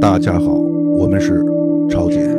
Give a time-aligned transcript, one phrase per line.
[0.00, 1.40] 大家好，我们是
[1.88, 2.35] 超姐。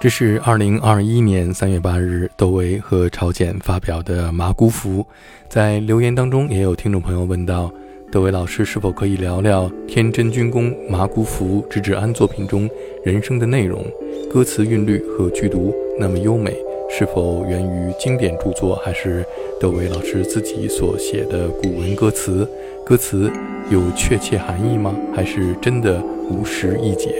[0.00, 5.00] 这是二零二一年三月八日窦唯和朝简发表的《麻姑符》。
[5.48, 7.68] 在留言当中，也有听众朋友问到，
[8.12, 12.70] 窦唯老师是否可以聊聊天真军功《麻姑符》之治安作品中
[13.04, 13.84] 人生的内容？
[14.30, 16.56] 歌词韵律和剧读那么优美，
[16.88, 19.26] 是否源于经典著作，还是
[19.60, 22.48] 窦唯老师自己所写的古文歌词？
[22.86, 23.28] 歌词
[23.68, 24.94] 有确切含义吗？
[25.12, 26.00] 还是真的
[26.30, 27.16] 无实易解？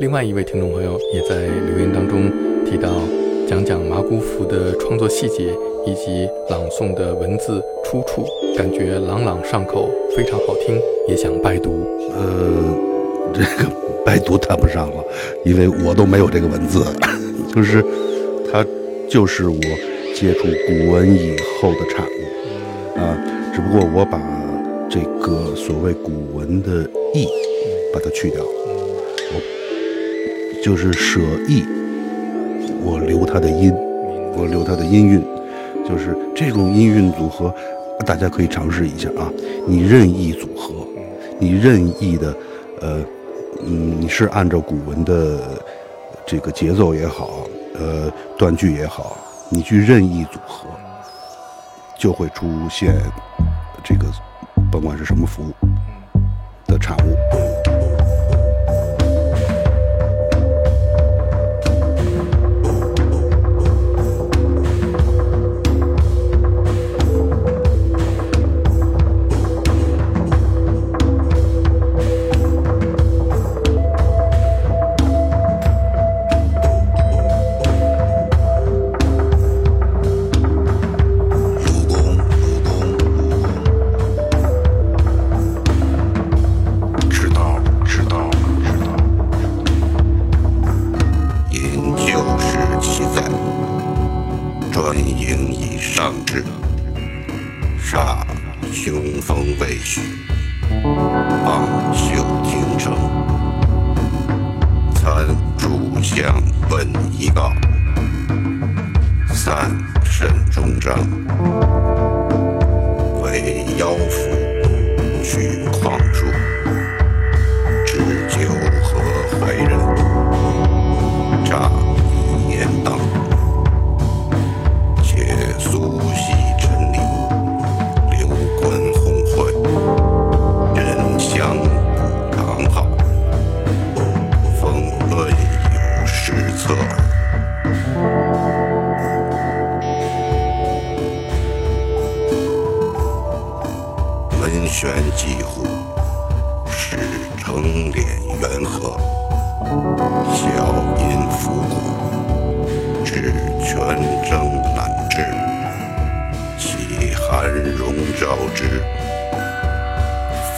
[0.00, 2.32] 另外一位听众朋友也在留言当中
[2.64, 2.88] 提到，
[3.46, 5.54] 讲讲麻姑服的创作细节
[5.86, 8.24] 以及朗诵的文字出处，
[8.56, 11.86] 感觉朗朗上口，非常好听，也想拜读。
[12.16, 12.88] 呃。
[13.32, 13.70] 这个
[14.04, 15.04] 拜读谈不上了，
[15.44, 16.82] 因为我都没有这个文字，
[17.54, 17.84] 就是
[18.50, 18.66] 它
[19.08, 19.60] 就是我
[20.14, 23.16] 接触古文以后的产物啊。
[23.54, 24.18] 只不过我把
[24.88, 27.28] 这个所谓古文的意
[27.92, 29.40] 把它去掉，我
[30.62, 31.64] 就是舍意，
[32.82, 33.72] 我留它的音，
[34.36, 35.24] 我留它的音韵，
[35.88, 37.54] 就是这种音韵组合，
[38.06, 39.30] 大家可以尝试一下啊。
[39.66, 40.86] 你任意组合，
[41.38, 42.34] 你任意的
[42.80, 43.00] 呃。
[43.62, 45.38] 嗯，你是按照古文的
[46.24, 49.18] 这个节奏也好，呃，断句也好，
[49.50, 50.66] 你去任意组合，
[51.98, 52.94] 就会出现
[53.84, 54.06] 这个，
[54.72, 55.42] 甭管是什么符
[56.66, 57.29] 的产物。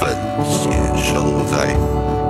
[0.05, 0.69] 身存，此
[1.13, 2.22] 真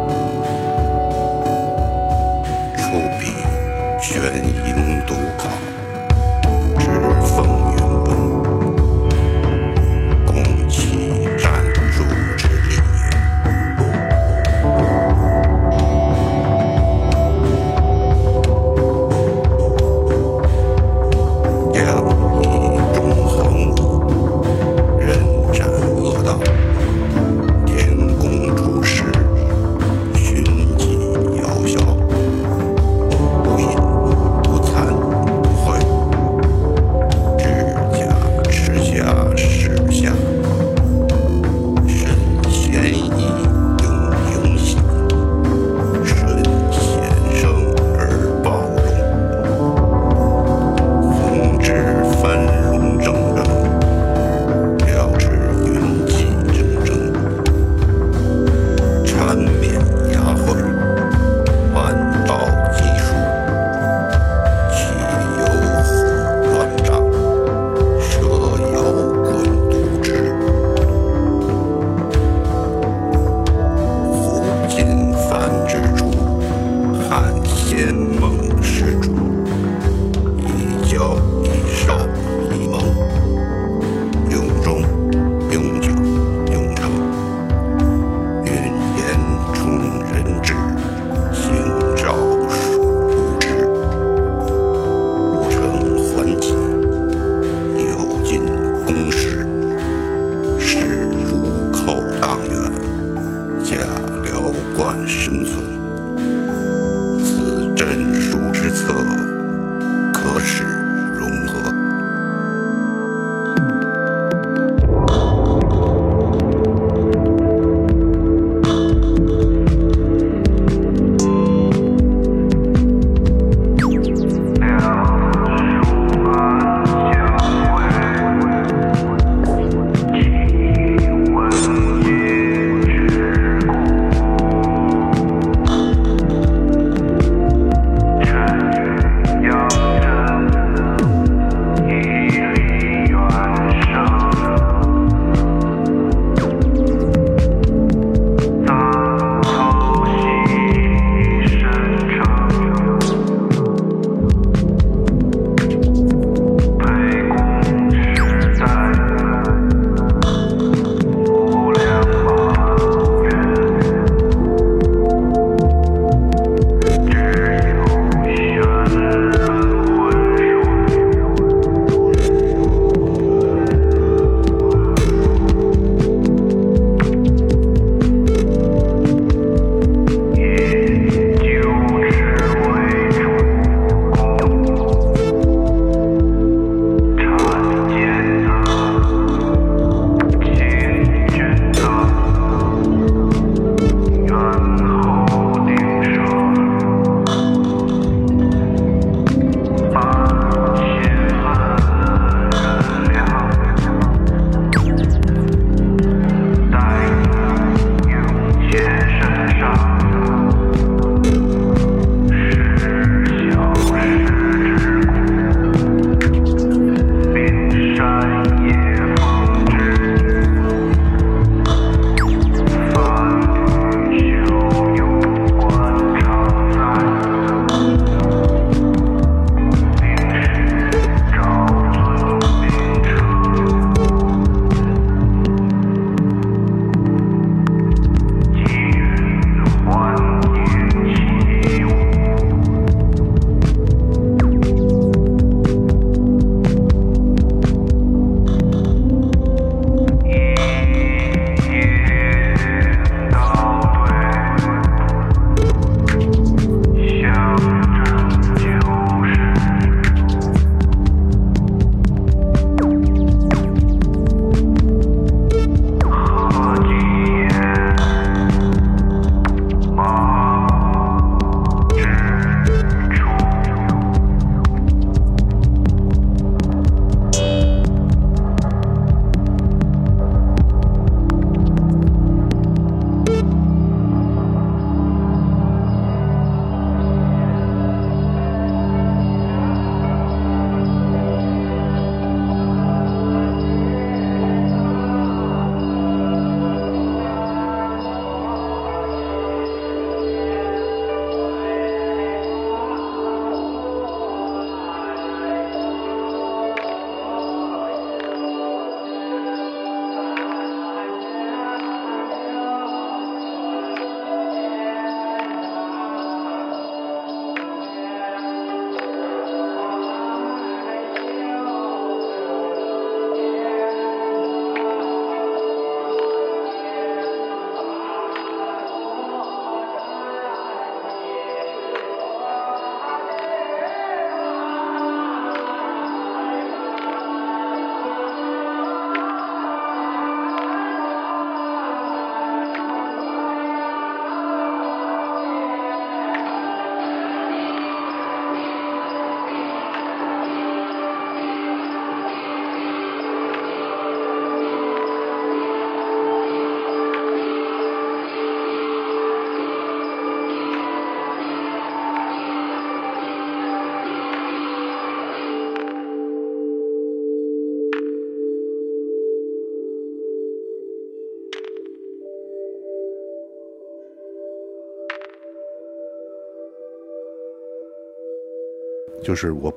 [379.22, 379.72] 就是我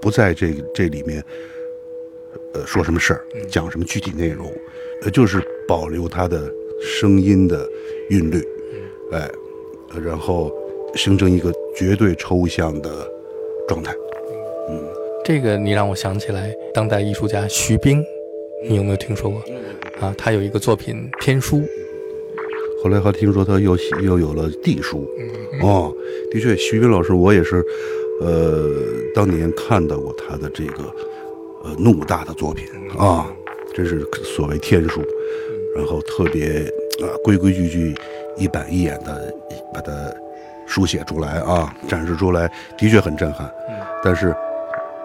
[0.00, 1.22] 不在这这里面，
[2.54, 4.52] 呃，说什么事儿，讲什么具体内容，
[5.02, 7.68] 呃，就是保留它的声音的
[8.08, 8.42] 韵律，
[9.12, 9.30] 哎，
[10.02, 10.50] 然后
[10.94, 13.08] 形成一个绝对抽象的
[13.68, 13.94] 状态。
[14.68, 14.82] 嗯，
[15.24, 18.02] 这个你让我想起来当代艺术家徐冰，
[18.68, 19.40] 你有没有听说过？
[20.00, 21.58] 啊，他有一个作品《天书》，
[22.82, 25.08] 后来还听说他又又有了地书。
[25.60, 25.94] 哦，
[26.30, 27.64] 的确，徐冰老师我也是。
[28.20, 28.68] 呃，
[29.14, 30.84] 当年看到过他的这个
[31.64, 32.66] 呃怒大的作品
[32.98, 33.26] 啊，
[33.74, 35.02] 这是所谓天书，
[35.76, 36.64] 然后特别
[37.00, 37.94] 啊规规矩矩、
[38.36, 39.32] 一板一眼的
[39.72, 39.92] 把它
[40.66, 43.50] 书写出来啊，展示出来，的确很震撼。
[44.04, 44.34] 但是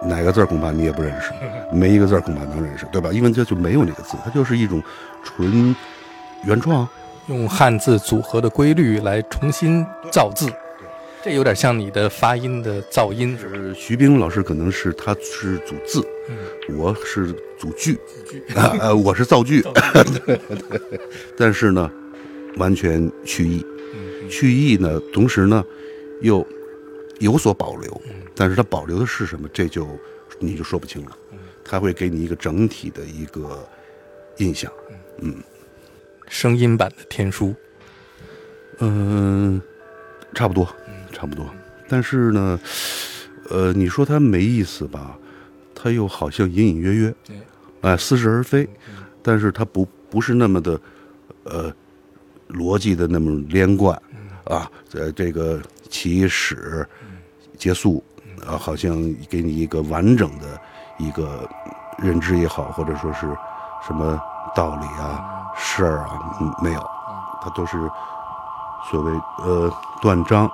[0.02, 1.32] 哪个字恐怕你也不认识，
[1.72, 3.10] 没一个字恐怕能认识，对吧？
[3.12, 4.82] 因为这就没有那个字，它就是一种
[5.24, 5.74] 纯
[6.44, 6.88] 原创。
[7.26, 10.50] 用汉字组合的规律来重新造字，
[11.22, 13.36] 这有点像你的发音的噪音。
[13.38, 16.06] 是徐冰老师可能是他是组字，
[16.68, 17.98] 我是组句，
[18.54, 19.62] 啊，我是造句，
[20.24, 21.00] 对对。
[21.36, 21.90] 但是呢，
[22.56, 23.64] 完全去意，
[24.30, 25.64] 去意呢，同时呢，
[26.22, 26.46] 又
[27.18, 28.00] 有所保留。
[28.34, 29.88] 但是它保留的是什么，这就
[30.38, 31.16] 你就说不清了。
[31.64, 33.68] 他会给你一个整体的一个
[34.38, 34.72] 印象，
[35.20, 35.34] 嗯。
[36.28, 37.54] 声音版的天书，
[38.80, 39.60] 嗯，
[40.34, 40.68] 差不多，
[41.18, 41.44] 差不多。
[41.88, 42.60] 但是呢，
[43.50, 45.16] 呃，你说它没意思吧？
[45.74, 47.14] 它又好像隐隐约约，
[47.80, 48.68] 哎，似是而非。
[49.22, 50.80] 但是它不不是那么的，
[51.44, 51.72] 呃，
[52.48, 54.00] 逻辑的那么连贯
[54.44, 54.70] 啊。
[54.88, 56.86] 在这个起始、
[57.56, 58.02] 结束
[58.46, 58.92] 啊，好像
[59.28, 60.60] 给你一个完整的
[60.98, 61.48] 一个
[61.98, 63.26] 认知也好，或者说是
[63.86, 64.20] 什么
[64.54, 65.24] 道理啊。
[65.56, 66.80] 事儿啊，嗯，没有，
[67.42, 67.76] 它都是
[68.90, 70.48] 所谓呃断章，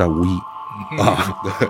[0.00, 0.40] 但无益
[0.98, 1.36] 啊。
[1.42, 1.68] 对。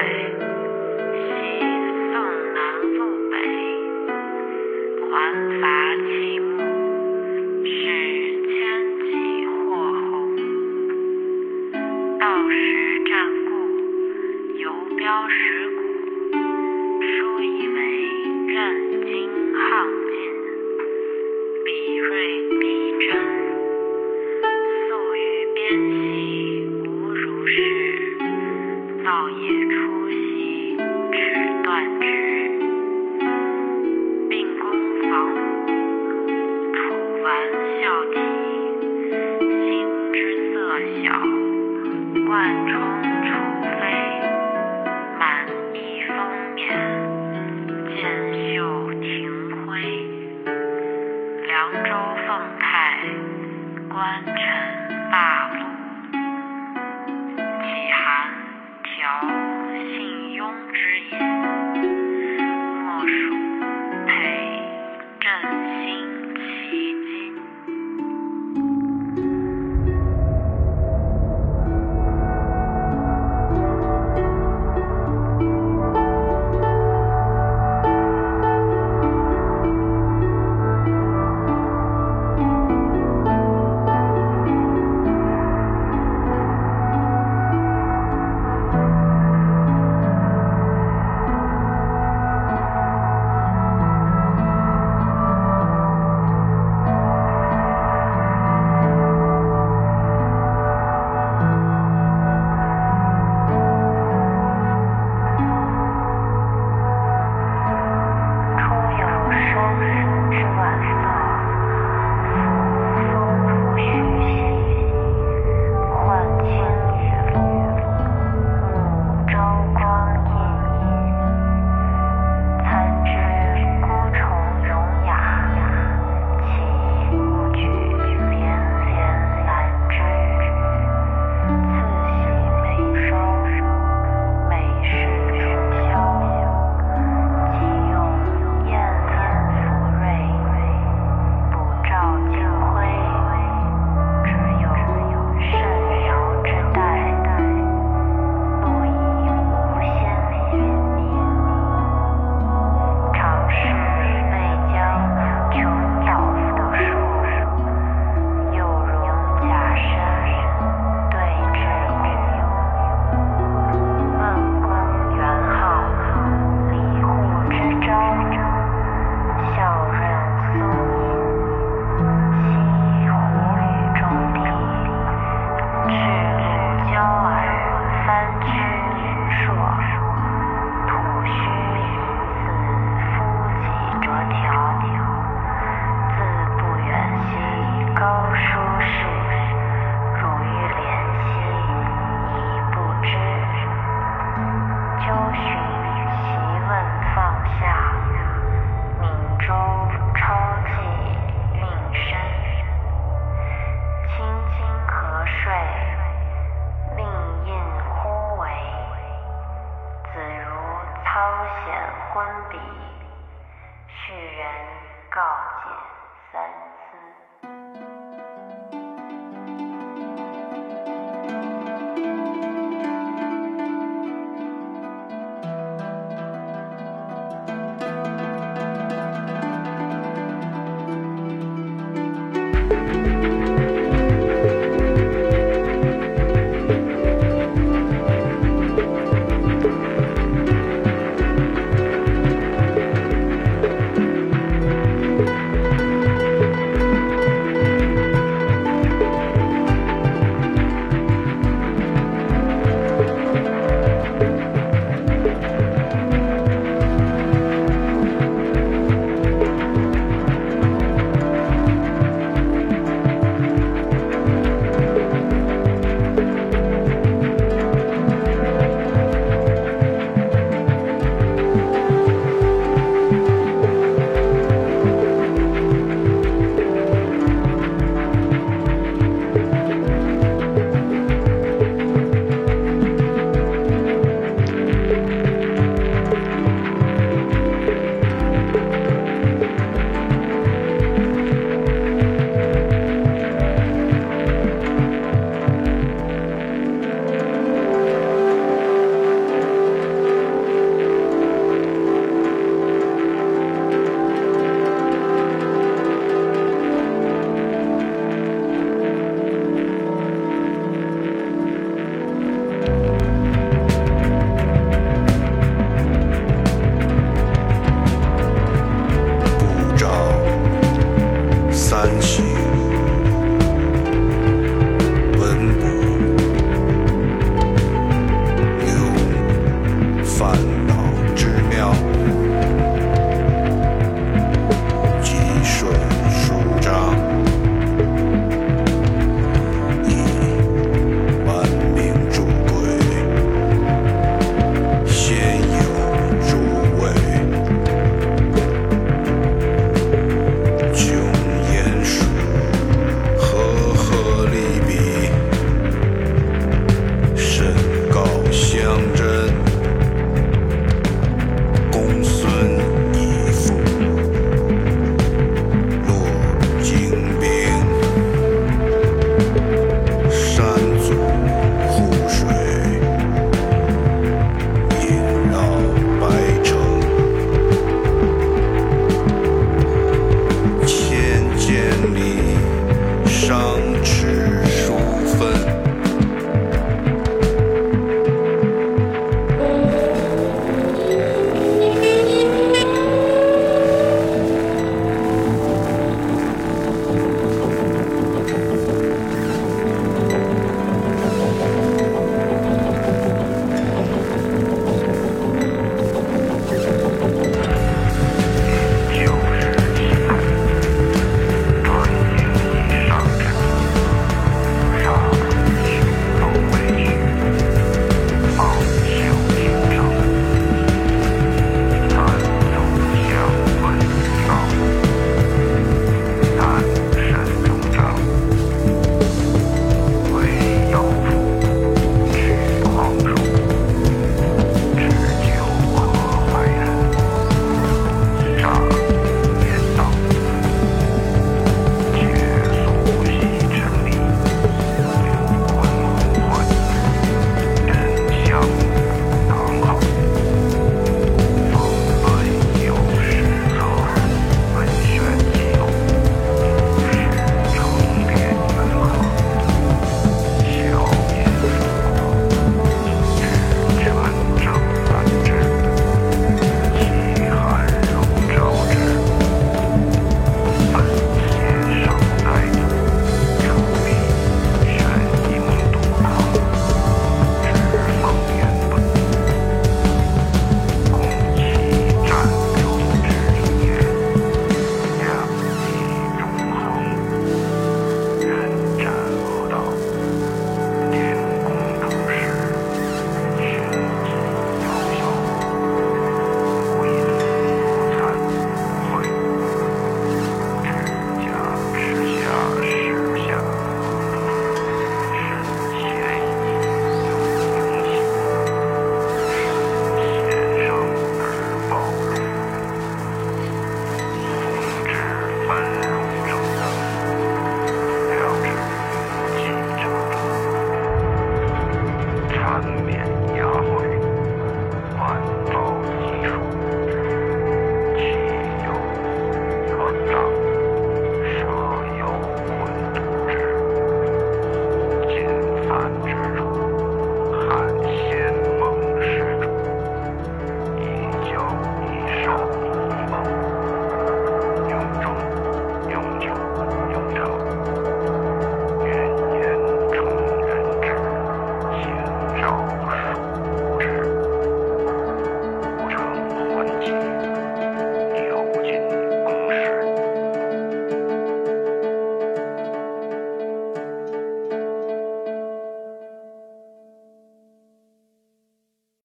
[0.00, 0.29] away.
[54.00, 55.49] 完成吧